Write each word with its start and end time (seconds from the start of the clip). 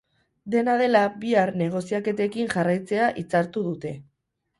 Dena 0.53 0.77
dela, 0.81 1.01
bihar 1.25 1.51
negoziaketekin 1.61 2.49
jarraitzea 2.55 3.11
hitzartu 3.21 3.65
dute. 3.69 3.93